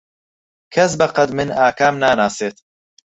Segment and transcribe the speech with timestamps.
[0.73, 2.55] کەس بەقەد من ئاکام ناناسێت.